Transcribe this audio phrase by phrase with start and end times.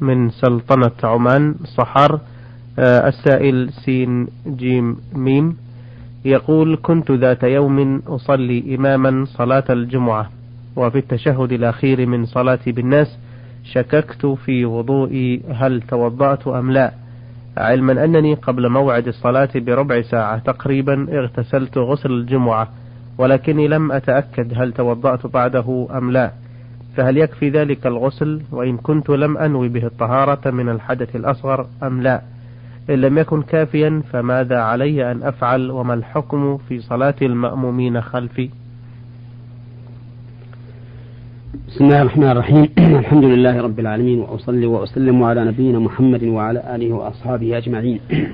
[0.00, 2.20] من سلطنة عمان صحر
[2.78, 5.56] آه، السائل سين جيم ميم
[6.24, 10.30] يقول كنت ذات يوم أصلي إماما صلاة الجمعة
[10.76, 13.18] وفي التشهد الأخير من صلاتي بالناس
[13.64, 16.92] شككت في وضوئي هل توضأت أم لا
[17.56, 22.68] علما أنني قبل موعد الصلاة بربع ساعة تقريبا اغتسلت غسل الجمعة
[23.18, 26.30] ولكني لم أتأكد هل توضأت بعده أم لا.
[26.96, 32.22] فهل يكفي ذلك الغسل؟ وإن كنت لم أنوي به الطهارة من الحدث الأصغر أم لا؟
[32.90, 38.50] إن لم يكن كافيا فماذا علي أن أفعل؟ وما الحكم في صلاة المأمومين خلفي؟
[41.68, 42.68] بسم الله الرحمن الرحيم.
[42.98, 48.00] الحمد لله رب العالمين وأصلي وأسلم على نبينا محمد وعلى آله وأصحابه أجمعين.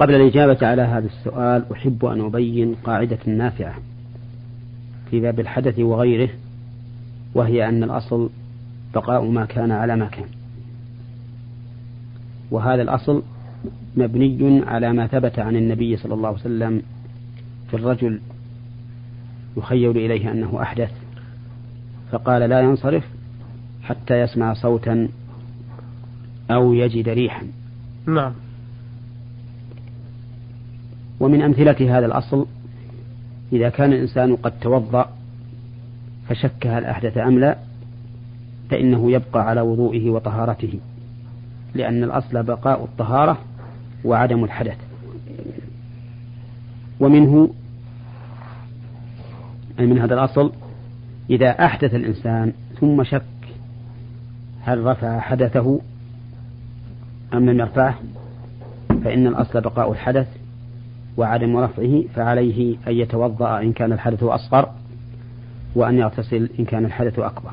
[0.00, 3.74] قبل الإجابة على هذا السؤال أحب أن أبين قاعدة نافعة
[5.10, 6.28] في باب الحدث وغيره.
[7.36, 8.30] وهي أن الأصل
[8.94, 10.26] بقاء ما كان على ما كان.
[12.50, 13.22] وهذا الأصل
[13.96, 16.82] مبني على ما ثبت عن النبي صلى الله عليه وسلم
[17.70, 18.20] في الرجل
[19.56, 20.90] يخيل إليه أنه أحدث
[22.12, 23.04] فقال لا ينصرف
[23.82, 25.08] حتى يسمع صوتا
[26.50, 27.46] أو يجد ريحا.
[28.06, 28.32] نعم.
[31.20, 32.46] ومن أمثلة هذا الأصل
[33.52, 35.15] إذا كان الإنسان قد توضأ
[36.28, 37.56] فشك هل أحدث أم لا
[38.70, 40.80] فإنه يبقى على وضوئه وطهارته
[41.74, 43.38] لأن الأصل بقاء الطهارة
[44.04, 44.76] وعدم الحدث.
[47.00, 47.50] ومنه
[49.80, 50.52] أي من هذا الأصل
[51.30, 53.22] إذا أحدث الإنسان ثم شك
[54.62, 55.80] هل رفع حدثه
[57.34, 57.94] أم لم يرفعه
[59.04, 60.28] فإن الأصل بقاء الحدث
[61.16, 64.70] وعدم رفعه فعليه أن يتوضأ إن كان الحدث أصغر.
[65.76, 67.50] وأن يغتسل إن كان الحدث أكبر.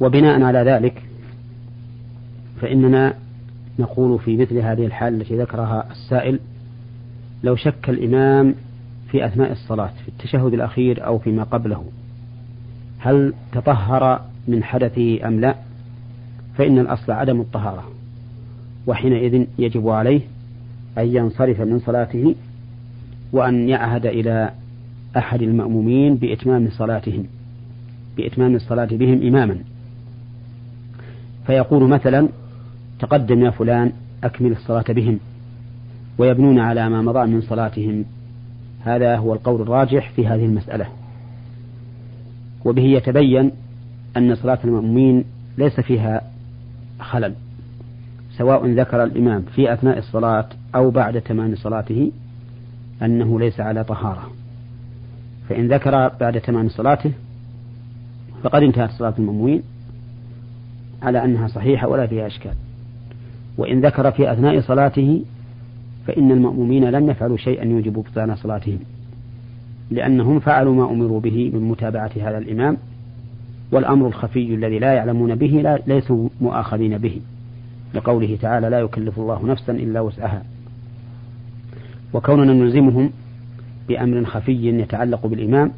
[0.00, 1.02] وبناء على ذلك
[2.60, 3.14] فإننا
[3.78, 6.38] نقول في مثل هذه الحال التي ذكرها السائل
[7.44, 8.54] لو شك الإمام
[9.10, 11.84] في أثناء الصلاة في التشهد الأخير أو فيما قبله
[12.98, 15.54] هل تطهر من حدثه أم لا؟
[16.58, 17.84] فإن الأصل عدم الطهارة
[18.86, 20.20] وحينئذ يجب عليه
[20.98, 22.34] أن ينصرف من صلاته
[23.36, 24.50] وأن يعهد إلى
[25.16, 27.24] أحد المأمومين بإتمام صلاتهم
[28.16, 29.58] بإتمام الصلاة بهم إماما.
[31.46, 32.28] فيقول مثلا
[32.98, 33.92] تقدم يا فلان
[34.24, 35.18] أكمل الصلاة بهم
[36.18, 38.04] ويبنون على ما مضى من صلاتهم.
[38.84, 40.86] هذا هو القول الراجح في هذه المسألة.
[42.64, 43.50] وبه يتبين
[44.16, 45.24] أن صلاة المأمومين
[45.58, 46.22] ليس فيها
[47.00, 47.34] خلل
[48.36, 52.12] سواء ذكر الإمام في أثناء الصلاة أو بعد تمام صلاته
[53.02, 54.30] أنه ليس على طهارة.
[55.48, 57.12] فإن ذكر بعد تمام صلاته
[58.42, 59.62] فقد انتهت صلاة المأمومين
[61.02, 62.54] على أنها صحيحة ولا فيها أشكال.
[63.58, 65.22] وإن ذكر في أثناء صلاته
[66.06, 68.78] فإن المأمومين لم يفعلوا شيئا يوجب بطلان صلاتهم
[69.90, 72.76] لأنهم فعلوا ما أمروا به من متابعة هذا الإمام
[73.72, 77.20] والأمر الخفي الذي لا يعلمون به لا ليسوا مؤاخذين به.
[77.94, 80.42] لقوله تعالى لا يكلف الله نفسا إلا وسعها.
[82.12, 83.10] وكوننا نلزمهم
[83.88, 85.72] بأمر خفي يتعلق بالإمام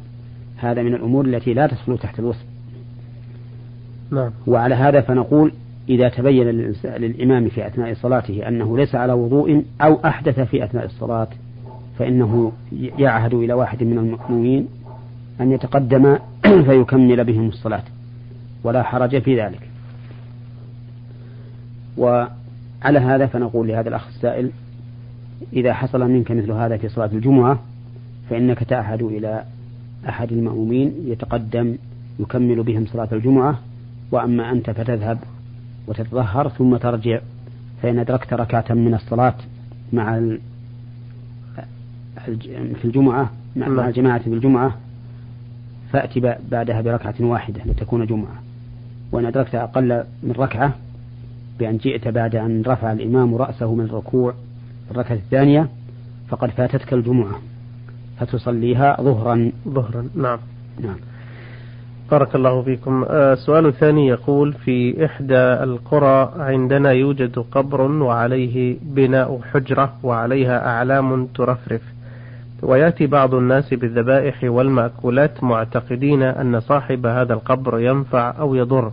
[0.57, 2.45] هذا من الأمور التي لا تدخل تحت الوصف.
[4.11, 4.31] نعم.
[4.47, 5.51] وعلى هذا فنقول
[5.89, 11.27] إذا تبين للإمام في أثناء صلاته أنه ليس على وضوء أو أحدث في أثناء الصلاة
[11.99, 12.51] فإنه
[12.97, 14.67] يعهد إلى واحد من المأمومين
[15.41, 16.17] أن يتقدم
[16.67, 17.83] فيكمل بهم الصلاة.
[18.63, 19.69] ولا حرج في ذلك.
[21.97, 24.51] وعلى هذا فنقول لهذا الأخ السائل
[25.53, 27.59] إذا حصل منك مثل هذا في صلاة الجمعة
[28.29, 29.43] فإنك تعهد إلى
[30.09, 31.75] أحد المأمومين يتقدم
[32.19, 33.59] يكمل بهم صلاة الجمعة
[34.11, 35.19] وأما أنت فتذهب
[35.87, 37.19] وتتطهر ثم ترجع
[37.81, 39.35] فإن أدركت ركعة من الصلاة
[39.93, 40.19] مع
[42.75, 43.79] في الجمعة مع نعم.
[43.79, 44.75] الجماعة في الجمعة
[45.91, 48.43] فأتي بعدها بركعة واحدة لتكون جمعة
[49.11, 50.73] وإن أدركت أقل من ركعة
[51.59, 54.33] بأن جئت بعد أن رفع الإمام رأسه من الركوع
[54.91, 55.69] الركعة الثانية
[56.29, 57.39] فقد فاتتك الجمعة
[58.19, 59.51] فتصليها ظهرا.
[59.67, 60.39] ظهرا نعم.
[60.81, 60.95] نعم.
[62.11, 63.05] بارك الله فيكم.
[63.09, 71.25] السؤال آه، الثاني يقول في إحدى القرى عندنا يوجد قبر وعليه بناء حجرة وعليها أعلام
[71.25, 71.81] ترفرف.
[72.61, 78.91] ويأتي بعض الناس بالذبائح والمأكولات معتقدين أن صاحب هذا القبر ينفع أو يضر.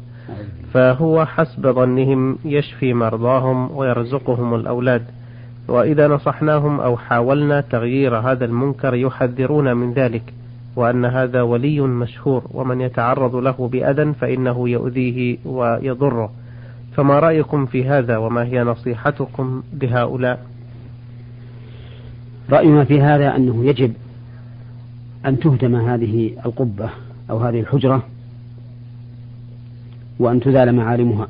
[0.73, 5.03] فهو حسب ظنهم يشفي مرضاهم ويرزقهم الأولاد.
[5.69, 10.35] وإذا نصحناهم أو حاولنا تغيير هذا المنكر يحذرون من ذلك
[10.77, 16.31] وأن هذا ولي مشهور ومن يتعرض له بأذى فإنه يؤذيه ويضره.
[16.97, 20.47] فما رأيكم في هذا وما هي نصيحتكم لهؤلاء؟
[22.51, 23.93] رأينا في هذا أنه يجب
[25.27, 26.91] أن تهدم هذه القبة
[27.31, 28.03] أو هذه الحجرة
[30.19, 31.29] وأن تزال معالمها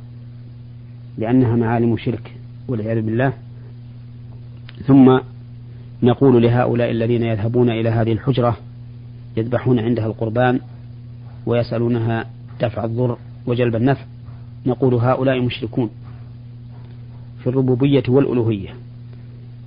[1.19, 2.33] لأنها معالم شرك
[2.69, 3.33] والعياذ بالله.
[4.87, 5.19] ثم
[6.03, 8.57] نقول لهؤلاء الذين يذهبون إلى هذه الحجرة
[9.37, 10.61] يذبحون عندها القربان
[11.47, 12.25] ويسألونها
[12.61, 13.17] دفع الضر
[13.47, 14.05] وجلب النفع
[14.67, 15.91] نقول هؤلاء مشركون
[17.43, 18.69] في الربوبية والألوهية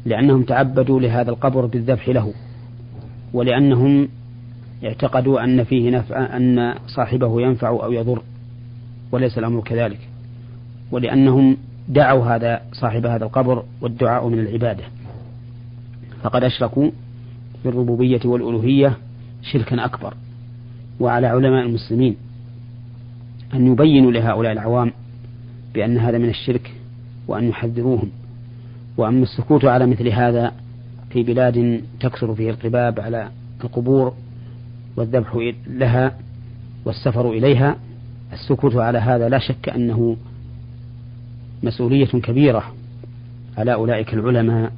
[0.06, 2.34] لأنهم تعبدوا لهذا القبر بالذبح له
[3.34, 4.08] ولأنهم
[4.84, 8.22] اعتقدوا أن فيه نفع أن صاحبه ينفع أو يضر
[9.12, 10.00] وليس الأمر كذلك
[10.92, 11.58] ولأنهم
[11.90, 14.84] دعوا هذا صاحب هذا القبر والدعاء من العبادة.
[16.24, 16.92] فقد أشركوا
[17.64, 18.98] في الربوبية والألوهية
[19.42, 20.14] شركا أكبر
[21.00, 22.16] وعلى علماء المسلمين
[23.54, 24.92] أن يبينوا لهؤلاء العوام
[25.74, 26.72] بأن هذا من الشرك
[27.28, 28.10] وأن يحذروهم
[28.98, 30.52] وأما السكوت على مثل هذا
[31.10, 33.30] في بلاد تكثر فيه القباب على
[33.64, 34.14] القبور
[34.96, 36.18] والذبح لها
[36.86, 37.76] والسفر إليها.
[38.34, 40.18] السكوت على هذا لا شك أنه
[41.64, 42.64] مسؤولية كبيرة
[43.58, 44.72] على أولئك العلماء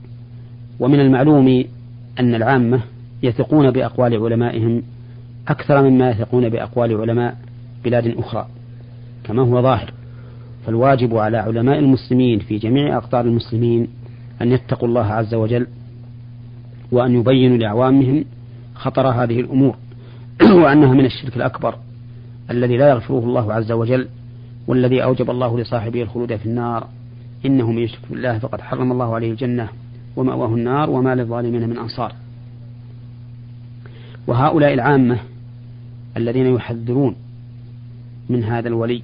[0.81, 1.63] ومن المعلوم
[2.19, 2.81] أن العامة
[3.23, 4.83] يثقون بأقوال علمائهم
[5.47, 7.37] أكثر مما يثقون بأقوال علماء
[7.83, 8.47] بلاد أخرى
[9.23, 9.93] كما هو ظاهر.
[10.65, 13.87] فالواجب على علماء المسلمين في جميع أقطار المسلمين
[14.41, 15.67] أن يتقوا الله عز وجل
[16.91, 18.25] وأن يبينوا لعوامهم
[18.75, 19.75] خطر هذه الأمور
[20.63, 21.75] وأنها من الشرك الأكبر
[22.51, 24.07] الذي لا يغفره الله عز وجل
[24.67, 26.87] والذي أوجب الله لصاحبه الخلود في النار.
[27.45, 29.69] إنه من يشرك بالله فقد حرم الله عليه الجنة.
[30.15, 32.15] ومأواه النار وما للظالمين من أنصار.
[34.27, 35.19] وهؤلاء العامة
[36.17, 37.15] الذين يحذرون
[38.29, 39.01] من هذا الولي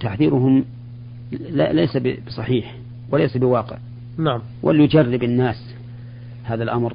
[0.00, 0.64] تحذيرهم
[1.50, 2.76] ليس بصحيح
[3.10, 3.78] وليس بواقع.
[4.18, 4.40] نعم.
[4.62, 5.74] وليجرب الناس
[6.44, 6.94] هذا الأمر.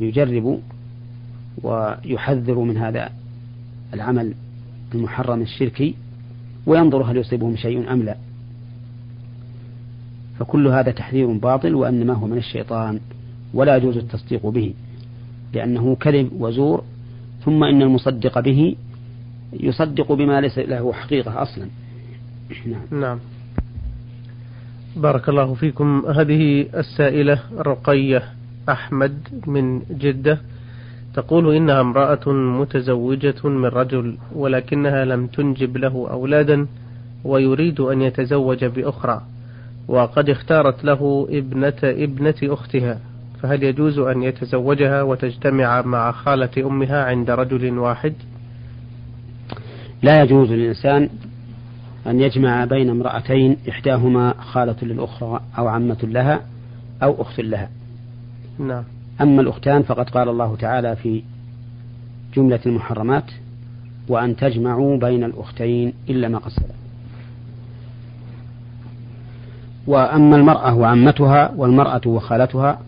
[0.00, 0.58] يجربوا
[1.62, 3.10] ويحذروا من هذا
[3.94, 4.34] العمل
[4.94, 5.94] المحرم الشركي
[6.66, 8.16] وينظر هل يصيبهم شيء أم لا.
[10.38, 13.00] فكل هذا تحذير باطل وأنما هو من الشيطان
[13.54, 14.74] ولا يجوز التصديق به
[15.54, 16.84] لأنه كذب وزور
[17.44, 18.76] ثم إن المصدق به
[19.52, 21.68] يصدق بما ليس له حقيقة أصلا.
[22.66, 23.18] نعم, نعم.
[24.96, 26.04] بارك الله فيكم.
[26.06, 28.22] هذه السائلة رقية
[28.68, 30.38] أحمد من جدة
[31.14, 36.66] تقول إنها امرأة متزوجة من رجل ولكنها لم تنجب له أولادا
[37.24, 39.22] ويريد أن يتزوج بأخرى.
[39.88, 43.00] وقد اختارت له ابنة ابنة أختها
[43.42, 48.14] فهل يجوز أن يتزوجها وتجتمع مع خالة أمها عند رجل واحد؟
[50.02, 51.08] لا يجوز للإنسان
[52.06, 56.40] أن يجمع بين امرأتين إحداهما خالة للأخرى أو عمة لها
[57.02, 57.70] أو أخت لها.
[58.58, 58.84] نعم.
[59.20, 61.22] أما الأختان فقد قال الله تعالى في
[62.34, 63.30] جملة المحرمات
[64.08, 66.52] وأن تجمعوا بين الأختين إلا ما قد
[69.86, 72.78] وأما المرأة وعمتها والمرأة وخالتها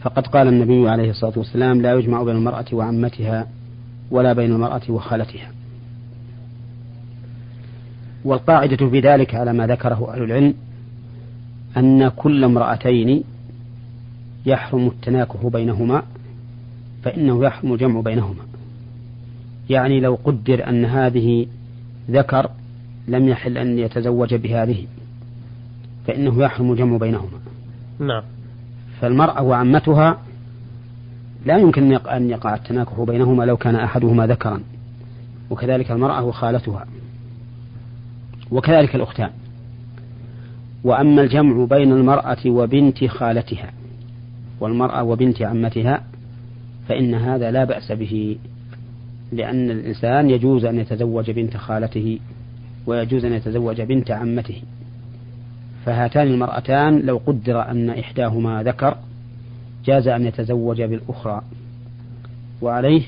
[0.00, 3.46] فقد قال النبي عليه الصلاة والسلام لا يجمع بين المرأة وعمتها
[4.10, 5.50] ولا بين المرأة وخالتها.
[8.24, 10.54] والقاعدة في ذلك على ما ذكره أهل العلم
[11.76, 13.24] أن كل امرأتين
[14.46, 16.02] يحرم التناكح بينهما
[17.02, 18.42] فإنه يحرم الجمع بينهما.
[19.70, 21.46] يعني لو قدر أن هذه
[22.10, 22.50] ذكر
[23.08, 24.86] لم يحل أن يتزوج بهذه.
[26.08, 27.38] فإنه يحرم الجمع بينهما.
[27.98, 28.22] نعم.
[29.00, 30.18] فالمرأة وعمتها
[31.46, 34.60] لا يمكن أن يقع التناكح بينهما لو كان أحدهما ذكرا.
[35.50, 36.86] وكذلك المرأة وخالتها.
[38.50, 39.30] وكذلك الأختان.
[40.84, 43.72] وأما الجمع بين المرأة وبنت خالتها
[44.60, 46.02] والمرأة وبنت عمتها
[46.88, 48.38] فإن هذا لا بأس به
[49.32, 52.18] لأن الإنسان يجوز أن يتزوج بنت خالته
[52.86, 54.62] ويجوز أن يتزوج بنت عمته.
[55.88, 58.96] فهاتان المرأتان لو قدر أن إحداهما ذكر
[59.84, 61.42] جاز أن يتزوج بالأخرى.
[62.62, 63.02] وعليه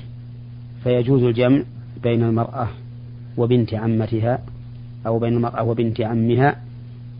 [0.83, 1.63] فيجوز الجمع
[2.03, 2.67] بين المرأة
[3.37, 4.39] وبنت عمتها
[5.05, 6.55] أو بين المرأة وبنت عمها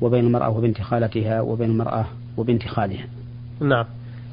[0.01, 2.05] وبين المرأة وبنت خالتها وبين المرأة
[2.37, 3.05] وبنت خالها.
[3.59, 3.85] نعم.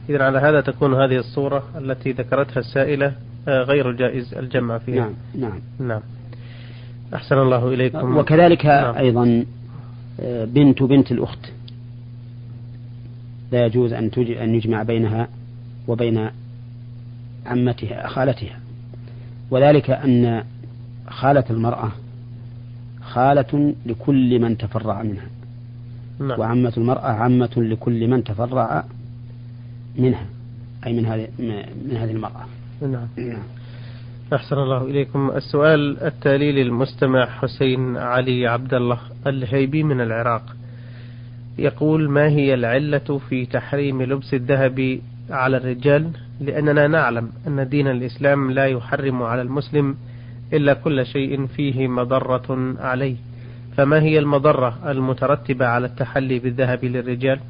[0.09, 3.13] إذا على هذا تكون هذه الصورة التي ذكرتها السائلة
[3.49, 5.11] آه، غير جائز الجمع فيها.
[5.35, 5.61] نعم نعم.
[5.89, 6.01] نعم.
[7.15, 8.17] أحسن الله إليكم.
[8.17, 8.95] وكذلك نعم.
[8.95, 9.45] أيضا
[10.45, 11.53] بنت بنت الأخت
[13.53, 15.29] لا يجوز أن أن يجمع بينها
[15.89, 16.31] وبين
[17.47, 18.61] عمتها خالتها
[19.51, 20.45] وذلك أن
[21.09, 21.93] خالة المرأة
[23.01, 25.27] خالة لكل من تفرع منها
[26.21, 26.41] نعم.
[26.41, 28.85] وعمة المرأة عمة لكل من تفرع
[29.99, 30.27] منها
[30.87, 32.47] أي من هذه من هذه المرأة
[32.83, 33.09] نعم.
[33.17, 33.43] نعم.
[34.35, 35.31] أحسن الله إليكم.
[35.31, 40.57] السؤال التالي للمستمع حسين علي عبد الله الهيبي من العراق.
[41.59, 48.51] يقول ما هي العلة في تحريم لبس الذهب على الرجال؟ لأننا نعلم أن دين الإسلام
[48.51, 49.97] لا يحرم على المسلم
[50.53, 53.17] إلا كل شيء فيه مضرة عليه.
[53.77, 57.41] فما هي المضرة المترتبة على التحلي بالذهب للرجال؟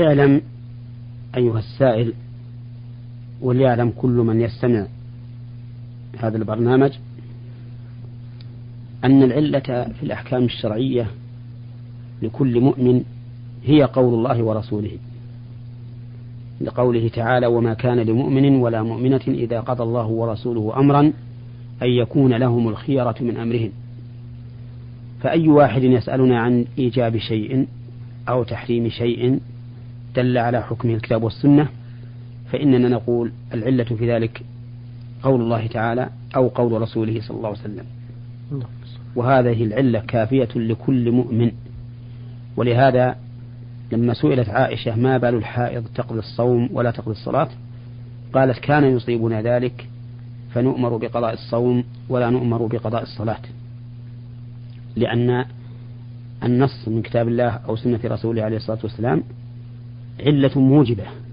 [0.00, 0.42] اعلم
[1.36, 2.12] أيها السائل
[3.40, 4.86] وليعلم كل من يستمع
[6.18, 6.92] هذا البرنامج
[9.04, 9.60] أن العلة
[9.92, 11.06] في الأحكام الشرعية
[12.22, 13.02] لكل مؤمن
[13.64, 14.90] هي قول الله ورسوله.
[16.60, 21.00] لقوله تعالى وما كان لمؤمن ولا مؤمنة إذا قضى الله ورسوله أمرا
[21.82, 23.70] أن يكون لهم الخيرة من أمرهم.
[25.20, 27.66] فأي واحد يسألنا عن إيجاب شيء
[28.28, 29.40] أو تحريم شيء
[30.16, 31.68] دل على حكمه الكتاب والسنة؟
[32.54, 34.42] فإننا نقول العلة في ذلك
[35.22, 37.84] قول الله تعالى أو قول رسوله صلى الله عليه وسلم.
[39.16, 41.50] وهذه العلة كافية لكل مؤمن.
[42.56, 43.16] ولهذا
[43.92, 47.48] لما سئلت عائشة ما بال الحائض تقضي الصوم ولا تقضي الصلاة؟
[48.32, 49.88] قالت كان يصيبنا ذلك
[50.52, 53.42] فنؤمر بقضاء الصوم ولا نؤمر بقضاء الصلاة.
[54.96, 55.44] لأن
[56.44, 59.22] النص من كتاب الله أو سنة رسوله عليه الصلاة والسلام
[60.26, 61.23] علة موجبة.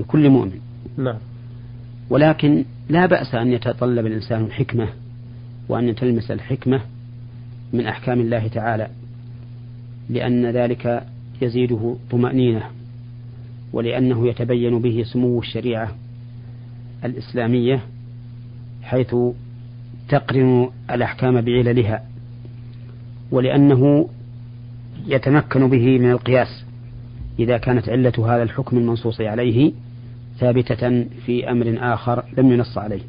[0.00, 0.58] لكل مؤمن.
[0.98, 1.16] نعم.
[2.10, 4.88] ولكن لا بأس أن يتطلب الإنسان الحكمة
[5.68, 6.80] وأن يتلمس الحكمة
[7.72, 8.88] من أحكام الله تعالى
[10.10, 11.06] لأن ذلك
[11.42, 12.62] يزيده طمأنينة
[13.72, 15.96] ولأنه يتبين به سمو الشريعة
[17.04, 17.80] الإسلامية
[18.82, 19.14] حيث
[20.08, 22.04] تقرن الأحكام بعللها
[23.30, 24.08] ولأنه
[25.06, 26.64] يتمكن به من القياس
[27.38, 29.72] إذا كانت علة هذا الحكم المنصوص عليه
[30.40, 33.00] ثابتة في أمر آخر لم ينص عليه.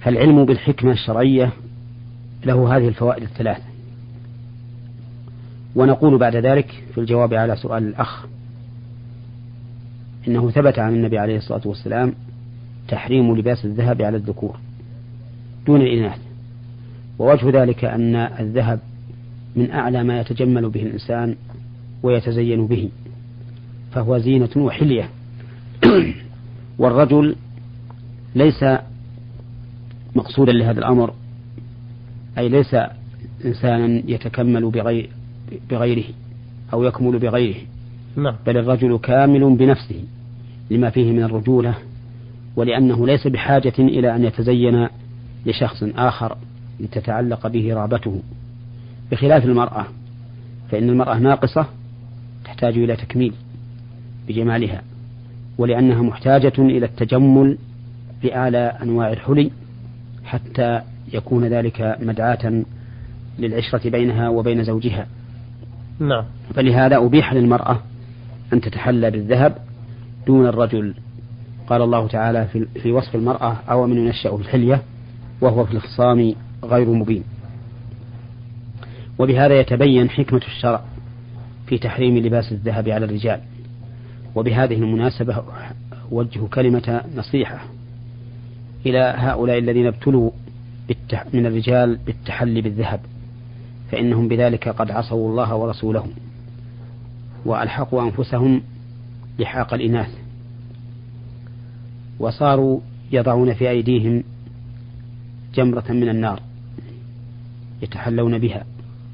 [0.00, 1.52] فالعلم بالحكمة الشرعية
[2.44, 3.62] له هذه الفوائد الثلاث.
[5.74, 8.26] ونقول بعد ذلك في الجواب على سؤال الأخ
[10.28, 12.14] إنه ثبت عن النبي عليه الصلاة والسلام
[12.88, 14.56] تحريم لباس الذهب على الذكور
[15.66, 16.18] دون الإناث.
[17.18, 18.80] ووجه ذلك أن الذهب
[19.56, 21.36] من أعلى ما يتجمل به الإنسان
[22.02, 22.88] ويتزين به
[23.92, 25.10] فهو زينة وحلية.
[26.78, 27.36] والرجل
[28.34, 28.64] ليس
[30.14, 31.14] مقصودا لهذا الأمر
[32.38, 32.76] أي ليس
[33.44, 35.10] إنسانا يتكمل بغير
[35.70, 36.04] بغيره
[36.72, 37.56] أو يكمل بغيره.
[38.16, 38.36] نعم.
[38.46, 40.04] بل الرجل كامل بنفسه
[40.70, 41.74] لما فيه من الرجولة
[42.56, 44.88] ولأنه ليس بحاجة إلى أن يتزين
[45.46, 46.36] لشخص آخر
[46.80, 48.22] لتتعلق به رغبته.
[49.12, 49.86] بخلاف المرأة
[50.70, 51.66] فإن المرأة ناقصة
[52.44, 53.32] تحتاج إلى تكميل
[54.28, 54.82] بجمالها.
[55.58, 57.58] ولأنها محتاجة إلى التجمل
[58.22, 59.50] بأعلى أنواع الحلي
[60.24, 60.80] حتى
[61.12, 62.62] يكون ذلك مدعاة
[63.38, 65.06] للعشرة بينها وبين زوجها.
[65.98, 66.24] نعم.
[66.54, 67.80] فلهذا أبيح للمرأة
[68.52, 69.58] أن تتحلى بالذهب
[70.26, 70.94] دون الرجل.
[71.66, 74.82] قال الله تعالى في, في وصف المرأة أو من ينشأ في الحلية
[75.40, 76.34] وهو في الخصام
[76.64, 77.24] غير مبين.
[79.18, 80.82] وبهذا يتبين حكمة الشرع
[81.66, 83.40] في تحريم لباس الذهب على الرجال.
[84.36, 85.42] وبهذه المناسبة
[86.12, 87.64] أوجه كلمة نصيحة
[88.86, 90.30] إلى هؤلاء الذين ابتلوا
[91.32, 93.00] من الرجال بالتحلي بالذهب
[93.90, 96.06] فإنهم بذلك قد عصوا الله ورسوله
[97.44, 98.62] وألحقوا أنفسهم
[99.38, 100.10] لحاق الإناث
[102.18, 102.80] وصاروا
[103.12, 104.24] يضعون في أيديهم
[105.54, 106.40] جمرة من النار
[107.82, 108.64] يتحلون بها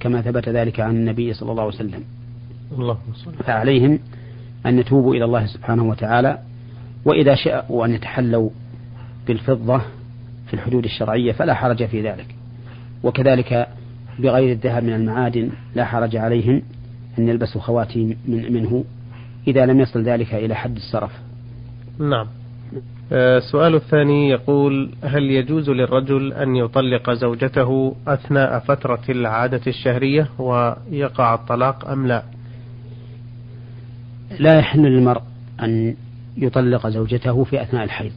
[0.00, 2.04] كما ثبت ذلك عن النبي صلى الله عليه وسلم.
[3.44, 3.98] فعليهم
[4.66, 6.38] أن يتوبوا إلى الله سبحانه وتعالى
[7.04, 8.50] وإذا شاءوا أن يتحلوا
[9.26, 9.78] بالفضة
[10.46, 12.34] في الحدود الشرعية فلا حرج في ذلك.
[13.02, 13.68] وكذلك
[14.18, 16.62] بغير الذهب من المعادن لا حرج عليهم
[17.18, 18.84] أن يلبسوا خواتيم من منه
[19.46, 21.10] إذا لم يصل ذلك إلى حد السرف
[21.98, 22.26] نعم.
[23.12, 31.34] آه، السؤال الثاني يقول هل يجوز للرجل أن يطلق زوجته أثناء فترة العادة الشهرية ويقع
[31.34, 32.22] الطلاق أم لا؟
[34.38, 35.22] لا يحل للمرء
[35.62, 35.94] أن
[36.36, 38.12] يطلق زوجته في أثناء الحيض.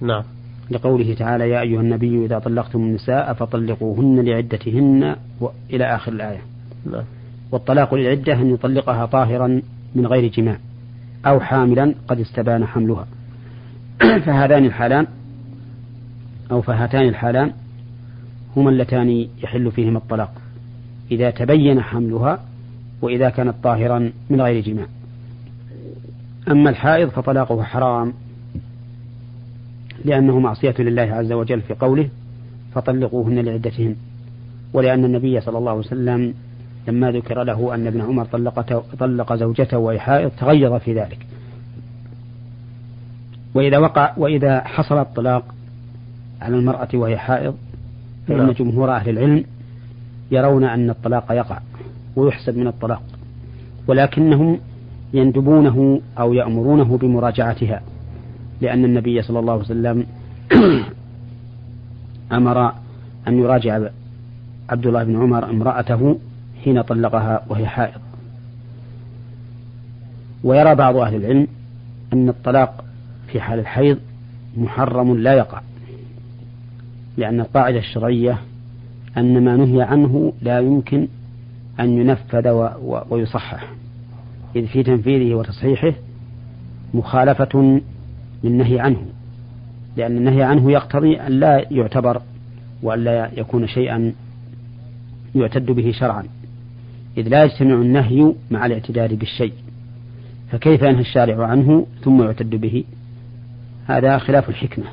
[0.00, 0.22] نعم.
[0.70, 5.16] لقوله تعالى يا أيها النبي إذا طلقتم النساء فطلقوهن لعدتهن
[5.70, 6.40] إلى آخر الآية.
[6.86, 7.04] نعم.
[7.52, 9.62] والطلاق للعدة أن يطلقها طاهرا
[9.94, 10.56] من غير جماع
[11.26, 13.06] أو حاملا قد استبان حملها.
[14.24, 15.06] فهذان الحالان
[16.50, 17.52] أو فهاتان الحالان
[18.56, 20.32] هما اللتان يحل فيهما الطلاق.
[21.10, 22.51] إذا تبين حملها
[23.02, 24.86] وإذا كانت طاهرا من غير جماع.
[26.48, 28.12] أما الحائض فطلاقه حرام
[30.04, 32.08] لأنه معصية لله عز وجل في قوله
[32.74, 33.96] فطلقوهن لعدتهن.
[34.72, 36.34] ولأن النبي صلى الله عليه وسلم
[36.88, 41.26] لما ذكر له أن ابن عمر طلق, طلق زوجته وهي حائض تغير في ذلك.
[43.54, 45.54] وإذا وقع وإذا حصل الطلاق
[46.42, 47.54] على المرأة وهي حائض
[48.28, 48.50] فإن نعم.
[48.50, 49.44] جمهور أهل العلم
[50.30, 51.58] يرون أن الطلاق يقع.
[52.16, 53.02] ويحسب من الطلاق
[53.86, 54.58] ولكنهم
[55.14, 57.82] يندبونه أو يأمرونه بمراجعتها
[58.60, 60.06] لأن النبي صلى الله عليه وسلم
[62.32, 62.72] أمر
[63.28, 63.80] أن يراجع
[64.70, 66.18] عبد الله بن عمر امرأته
[66.64, 68.00] حين طلقها وهي حائض.
[70.44, 71.46] ويرى بعض أهل العلم
[72.12, 72.84] أن الطلاق
[73.26, 73.98] في حال الحيض
[74.56, 75.60] محرم لا يقع
[77.16, 78.38] لأن القاعدة الشرعية
[79.16, 81.08] أن ما نهي عنه لا يمكن
[81.80, 82.48] أن ينفذ
[83.10, 83.72] ويصحح.
[84.56, 85.92] إذ في تنفيذه وتصحيحه
[86.94, 87.80] مخالفة
[88.44, 89.06] للنهي عنه
[89.96, 92.22] لأن النهي عنه يقتضي أن لا يعتبر
[92.82, 94.12] وأن لا يكون شيئا
[95.34, 96.24] يعتد به شرعا.
[97.16, 99.52] إذ لا يجتمع النهي مع الاعتداد بالشيء
[100.50, 102.84] فكيف ينهى الشارع عنه ثم يعتد به؟
[103.86, 104.84] هذا خلاف الحكمة.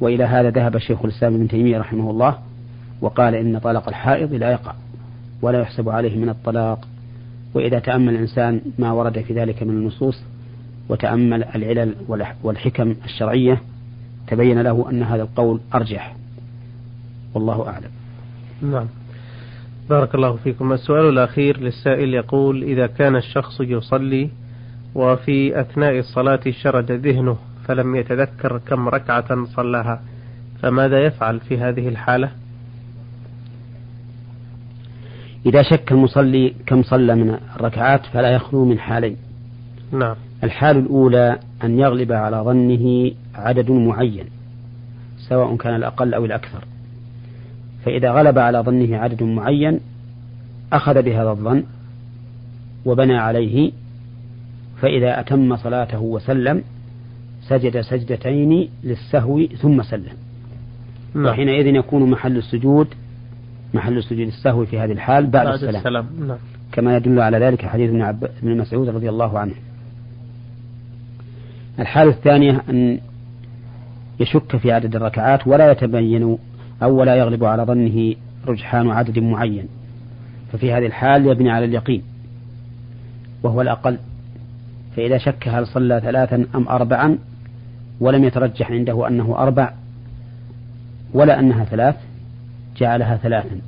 [0.00, 2.38] وإلى هذا ذهب شيخ الإسلام ابن تيمية رحمه الله
[3.00, 4.74] وقال إن طلاق الحائض لا يقع.
[5.42, 6.88] ولا يحسب عليه من الطلاق.
[7.54, 10.22] وإذا تأمل الإنسان ما ورد في ذلك من النصوص
[10.88, 11.94] وتأمل العلل
[12.42, 13.62] والحكم الشرعية
[14.26, 16.16] تبين له أن هذا القول أرجح.
[17.34, 17.90] والله أعلم.
[18.62, 18.86] نعم.
[19.90, 20.72] بارك الله فيكم.
[20.72, 24.30] السؤال الأخير للسائل يقول إذا كان الشخص يصلي
[24.94, 30.02] وفي أثناء الصلاة شرد ذهنه فلم يتذكر كم ركعة صلاها
[30.62, 32.30] فماذا يفعل في هذه الحالة؟
[35.46, 39.16] إذا شك المصلي كم صلى من الركعات فلا يخلو من حالين.
[39.92, 40.16] نعم.
[40.44, 44.24] الحال الأولى أن يغلب على ظنه عدد معين
[45.28, 46.64] سواء كان الأقل أو الأكثر.
[47.84, 49.80] فإذا غلب على ظنه عدد معين
[50.72, 51.64] أخذ بهذا الظن
[52.84, 53.72] وبنى عليه
[54.80, 56.62] فإذا أتم صلاته وسلم
[57.48, 60.16] سجد سجدتين للسهو ثم سلم.
[61.14, 61.26] نعم.
[61.26, 62.88] وحينئذ يكون محل السجود
[63.74, 66.06] محل سجود السهو في هذه الحال بعد, بعد السلام, السلام.
[66.28, 66.38] نعم.
[66.72, 68.24] كما يدل على ذلك حديث ابن, عب...
[68.42, 69.54] ابن مسعود رضي الله عنه.
[71.78, 72.98] الحالة الثانية أن
[74.20, 76.38] يشك في عدد الركعات ولا يتبين
[76.82, 78.14] أو ولا يغلب على ظنه
[78.46, 79.68] رجحان عدد معين.
[80.52, 82.02] ففي هذه الحال يبني على اليقين.
[83.42, 83.98] وهو الأقل.
[84.96, 87.18] فإذا شك هل صلى ثلاثا أم أربعا
[88.00, 89.72] ولم يترجح عنده أنه أربع
[91.14, 91.96] ولا أنها ثلاث
[92.76, 93.60] جعلها ثلاثا.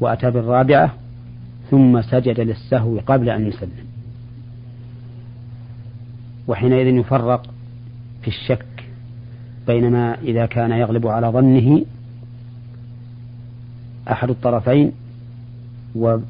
[0.00, 0.94] وأتى بالرابعة
[1.70, 3.70] ثم سجد للسهو قبل أن يسلم.
[6.48, 7.46] وحينئذ يفرق
[8.22, 8.66] في الشك
[9.66, 11.84] بينما إذا كان يغلب على ظنه
[14.10, 14.92] أحد الطرفين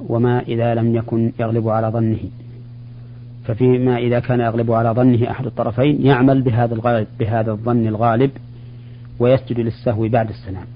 [0.08, 2.18] وما إذا لم يكن يغلب على ظنه.
[3.44, 8.30] ففيما إذا كان يغلب على ظنه أحد الطرفين يعمل بهذا الغالب بهذا الظن الغالب
[9.18, 10.66] ويسجد للسهو بعد السلام.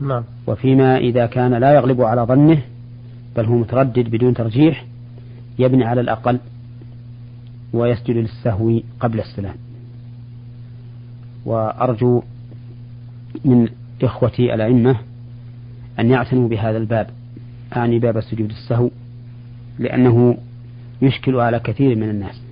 [0.00, 0.24] نعم.
[0.46, 2.62] وفيما إذا كان لا يغلب على ظنه
[3.36, 4.86] بل هو متردد بدون ترجيح
[5.58, 6.38] يبني على الأقل
[7.72, 9.54] ويسجد للسهو قبل السلام
[11.44, 12.22] وأرجو
[13.44, 13.68] من
[14.02, 14.96] إخوتي الأئمة
[15.98, 17.10] أن يعتنوا بهذا الباب
[17.76, 18.90] أعني باب سجود السهو
[19.78, 20.36] لأنه
[21.02, 22.42] يشكل على كثير من الناس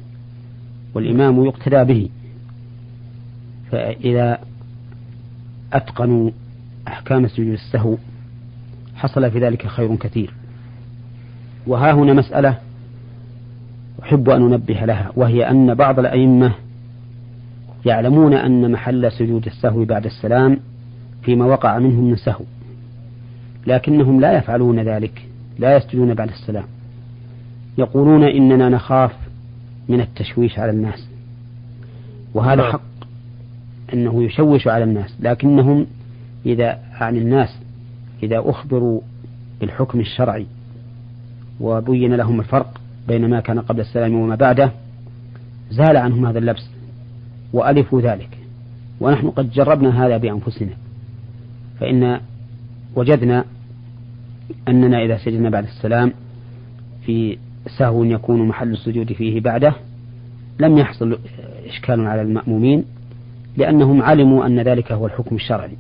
[0.95, 2.09] والإمام يقتدى به
[3.71, 4.39] فإذا
[5.73, 6.31] أتقنوا
[6.89, 7.97] أحكام سجود السهو
[8.95, 10.35] حصل في ذلك خير كثير
[11.67, 12.59] وها هنا مسألة
[14.03, 16.53] أحب أن أنبه لها وهي أن بعض الأئمة
[17.87, 20.61] يعلمون أن محل سجود السهو بعد السلام
[21.23, 22.45] فيما وقع منهم من سهو
[23.67, 25.27] لكنهم لا يفعلون ذلك
[25.59, 26.65] لا يسجدون بعد السلام
[27.79, 29.13] يقولون إننا نخاف
[29.89, 31.09] من التشويش على الناس
[32.35, 32.73] وهذا نعم.
[32.73, 32.81] حق
[33.95, 35.87] أنه يشوش على الناس لكنهم
[36.47, 37.59] إذا عن الناس
[38.23, 39.01] إذا أخبروا
[39.61, 40.47] بالحكم الشرعي
[41.61, 44.73] وبين لهم الفرق بين ما كان قبل السلام وما بعده
[45.71, 46.71] زال عنهم هذا اللبس
[47.53, 48.39] وألفوا ذلك.
[49.01, 50.73] ونحن قد جربنا هذا بأنفسنا.
[51.81, 52.21] فإن
[52.97, 53.45] وجدنا
[54.69, 56.13] أننا إذا سجدنا بعد السلام
[57.07, 57.39] في
[57.79, 59.75] سهو يكون محل السجود فيه بعده
[60.61, 61.19] لم يحصل
[61.67, 62.85] إشكال على المأمومين
[63.57, 65.77] لأنهم علموا أن ذلك هو الحكم الشرعي.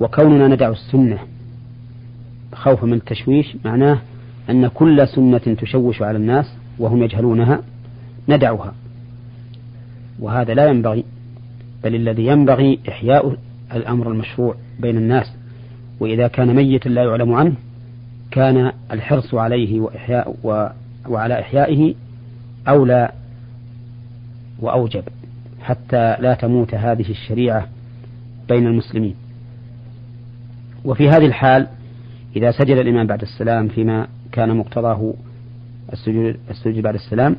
[0.00, 1.18] وكوننا ندع السنة
[2.54, 3.98] خوفا من التشويش معناه
[4.50, 7.62] أن كل سنة تشوش على الناس وهم يجهلونها
[8.28, 8.74] ندعها.
[10.20, 11.04] وهذا لا ينبغي
[11.84, 13.36] بل الذي ينبغي إحياء
[13.74, 15.32] الأمر المشروع بين الناس.
[16.00, 17.54] وإذا كان ميتا لا يعلم عنه
[18.30, 20.68] كان الحرص عليه وإحياء و
[21.08, 21.94] وعلى إحيائه
[22.68, 23.12] أولى
[24.60, 25.04] وأوجب
[25.60, 27.68] حتى لا تموت هذه الشريعة
[28.48, 29.14] بين المسلمين.
[30.84, 31.66] وفي هذه الحال
[32.36, 35.14] إذا سجد الإمام بعد السلام فيما كان مقتضاه
[35.92, 37.36] السجود, السجود بعد السلام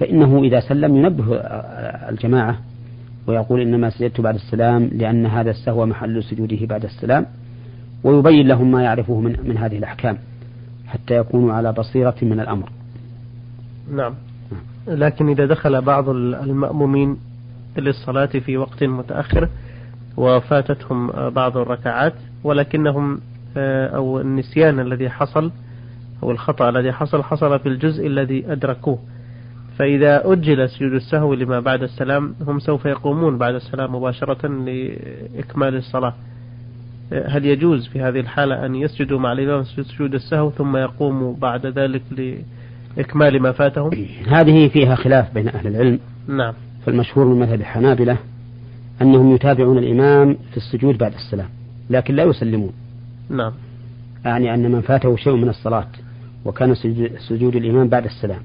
[0.00, 1.36] فإنه إذا سلم ينبه
[2.08, 2.58] الجماعة
[3.26, 7.26] ويقول إنما سجدت بعد السلام لأن هذا السهو محل سجوده بعد السلام
[8.04, 10.18] ويبين لهم ما يعرفه من, من هذه الأحكام
[10.86, 12.70] حتى يكونوا على بصيرة من الأمر.
[13.92, 14.14] نعم.
[14.88, 17.16] لكن إذا دخل بعض المأمومين
[17.76, 19.48] للصلاة في وقت متأخر
[20.16, 22.14] وفاتتهم بعض الركعات
[22.44, 23.20] ولكنهم
[23.56, 25.50] آه، أو النسيان الذي حصل
[26.22, 28.98] أو الخطأ الذي حصل حصل في الجزء الذي أدركوه.
[29.78, 36.14] فإذا أجل سجود السهو لما بعد السلام هم سوف يقومون بعد السلام مباشرة لإكمال الصلاة.
[37.12, 41.66] آه، هل يجوز في هذه الحالة أن يسجدوا مع الإمام سجود السهو ثم يقوموا بعد
[41.66, 42.02] ذلك
[42.96, 43.90] لإكمال ما فاتهم؟
[44.36, 45.98] هذه فيها خلاف بين أهل العلم.
[46.28, 46.54] نعم.
[46.86, 48.16] فالمشهور من مذهب الحنابلة
[49.02, 51.57] أنهم يتابعون الإمام في السجود بعد السلام.
[51.90, 52.72] لكن لا يسلمون.
[53.30, 53.52] نعم.
[54.24, 55.86] يعني أن من فاته شيء من الصلاة
[56.44, 56.74] وكان
[57.18, 58.40] سجود الإمام بعد السلام.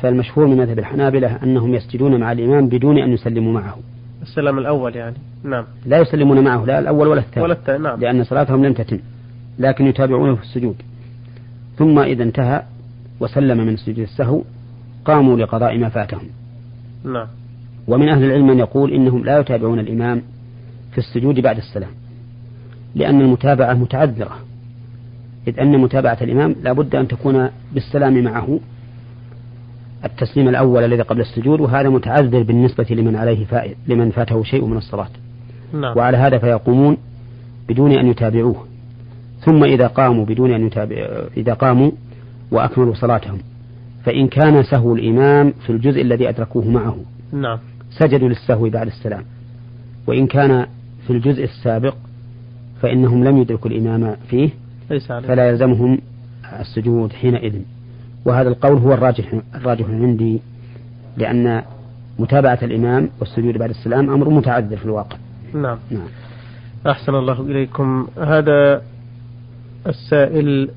[0.00, 3.78] فالمشهور من مذهب الحنابلة أنهم يسجدون مع الإمام بدون أن يسلموا معه.
[4.22, 5.16] السلام الأول يعني.
[5.44, 5.64] نعم.
[5.86, 7.44] لا يسلمون معه لا الأول ولا الثاني.
[7.44, 8.00] ولا الثاني نعم.
[8.00, 8.98] لأن صلاتهم لم تتم
[9.58, 10.76] لكن يتابعونه في السجود.
[11.78, 12.62] ثم إذا انتهى
[13.20, 14.42] وسلم من سجود السهو
[15.04, 16.28] قاموا لقضاء ما فاتهم.
[17.04, 17.26] نعم.
[17.88, 20.22] ومن أهل العلم من يقول إنهم لا يتابعون الإمام
[20.96, 21.90] في السجود بعد السلام.
[22.94, 24.38] لأن المتابعة متعذرة.
[25.48, 28.60] إذ أن متابعة الإمام لا بد أن تكون بالسلام معه.
[30.04, 34.76] التسليم الأول الذي قبل السجود وهذا متعذر بالنسبة لمن عليه فائد لمن فاته شيء من
[34.76, 35.08] الصلاة.
[35.72, 35.96] نعم.
[35.96, 36.96] وعلى هذا فيقومون
[37.68, 38.66] بدون أن يتابعوه.
[39.40, 40.96] ثم إذا قاموا بدون أن يتابع
[41.36, 41.90] إذا قاموا
[42.50, 43.38] وأكملوا صلاتهم.
[44.04, 46.96] فإن كان سهو الإمام في الجزء الذي أدركوه معه.
[47.32, 47.58] نعم.
[47.90, 49.24] سجدوا للسهو بعد السلام.
[50.06, 50.66] وإن كان
[51.06, 51.94] في الجزء السابق
[52.82, 54.50] فإنهم لم يدركوا الإمام فيه
[54.90, 55.28] ليس عليه.
[55.28, 55.98] فلا يلزمهم
[56.60, 57.60] السجود حينئذ.
[58.24, 60.40] وهذا القول هو الراجح الراجح عندي
[61.16, 61.62] لأن
[62.18, 65.16] متابعة الإمام والسجود بعد السلام أمر متعذر في الواقع.
[65.54, 66.08] نعم, نعم.
[66.86, 68.06] أحسن الله إليكم.
[68.18, 68.82] هذا
[69.86, 70.70] السائل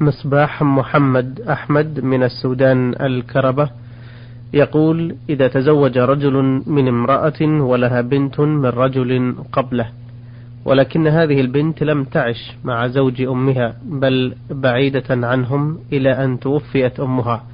[0.00, 3.70] مصباح محمد أحمد من السودان الكربة.
[4.52, 9.88] يقول إذا تزوج رجل من امرأة ولها بنت من رجل قبله
[10.64, 17.44] ولكن هذه البنت لم تعش مع زوج أمها بل بعيدة عنهم إلى أن توفيت أمها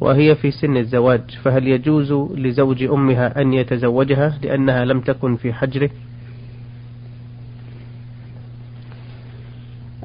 [0.00, 5.90] وهي في سن الزواج فهل يجوز لزوج أمها أن يتزوجها لأنها لم تكن في حجره؟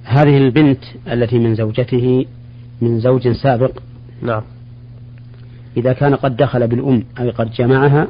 [0.04, 2.26] هذه البنت التي من زوجته
[2.82, 3.80] من زوج سابق
[4.22, 4.42] نعم.
[5.78, 8.08] إذا كان قد دخل بالأم أو قد جمعها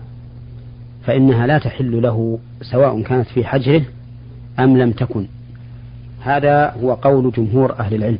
[1.05, 3.81] فإنها لا تحل له سواء كانت في حجره
[4.59, 5.25] أم لم تكن.
[6.21, 8.19] هذا هو قول جمهور أهل العلم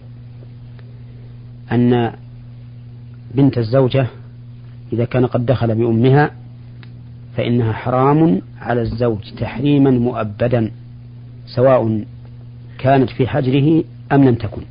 [1.72, 2.14] أن
[3.36, 4.08] بنت الزوجة
[4.94, 6.32] إذا كان قد دخل بأمها
[7.38, 10.72] فإنها حرام على الزوج تحريما مؤبدا
[11.46, 12.04] سواء
[12.80, 14.62] كانت في حجره أم لم تكن.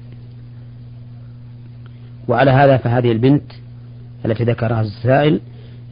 [2.28, 3.52] وعلى هذا فهذه البنت
[4.24, 5.40] التي ذكرها السائل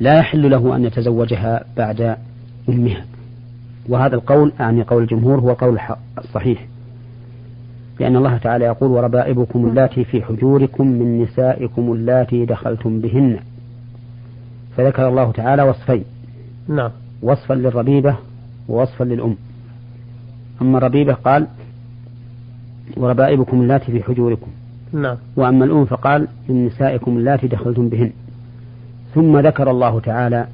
[0.00, 2.16] لا يحل له أن يتزوجها بعد
[2.68, 3.04] أمها.
[3.88, 5.78] وهذا القول أعني قول الجمهور هو قول
[6.18, 6.66] الصحيح
[8.00, 13.38] لأن الله تعالى يقول وربائبكم اللاتي في حجوركم من نسائكم اللاتي دخلتم بهن.
[14.76, 16.04] فذكر الله تعالى وصفين.
[16.68, 16.90] نعم.
[17.22, 18.16] وصفا للربيبة
[18.68, 19.36] ووصفا للأم.
[20.62, 21.46] أما الربيبة قال
[22.96, 24.50] وربائبكم اللاتي في حجوركم.
[24.92, 25.16] نعم.
[25.36, 28.12] وأما الأم فقال من نسائكم اللاتي دخلتم بهن.
[29.14, 30.46] ثم ذكر الله تعالى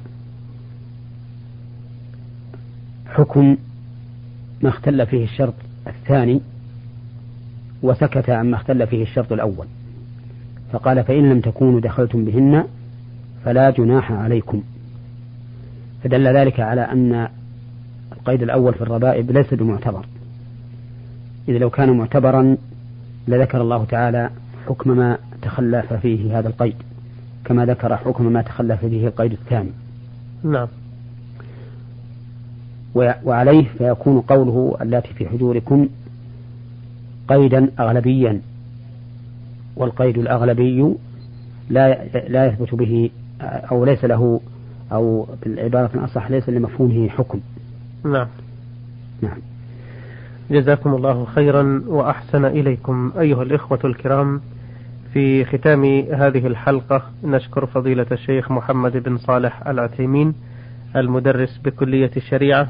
[3.07, 3.57] حكم
[4.61, 5.53] ما اختل فيه الشرط
[5.87, 6.41] الثاني
[7.83, 9.67] وسكت عما اختل فيه الشرط الأول.
[10.71, 12.65] فقال فإن لم تكونوا دخلتم بهن
[13.45, 14.61] فلا جناح عليكم.
[16.03, 17.27] فدل ذلك على أن
[18.11, 20.05] القيد الأول في الربائب ليس بمعتبر.
[21.47, 22.57] إذا لو كان معتبرا
[23.27, 24.29] لذكر الله تعالى
[24.67, 26.75] حكم ما تخلف فيه هذا القيد
[27.45, 29.71] كما ذكر حكم ما تخلف به القيد الثاني.
[30.43, 30.67] نعم.
[32.95, 35.89] وعليه فيكون قوله التي في حجوركم
[37.27, 38.41] قيدا أغلبيا
[39.75, 40.95] والقيد الأغلبي
[41.69, 43.09] لا لا يثبت به
[43.41, 44.41] أو ليس له
[44.91, 47.39] أو بالعبارة الأصح ليس لمفهومه حكم.
[48.03, 48.27] نعم.
[49.21, 49.37] نعم.
[50.51, 53.11] جزاكم الله خيرا وأحسن إليكم.
[53.19, 54.41] أيها الإخوة الكرام
[55.13, 60.33] في ختام هذه الحلقة نشكر فضيلة الشيخ محمد بن صالح العثيمين
[60.95, 62.69] المدرس بكلية الشريعة.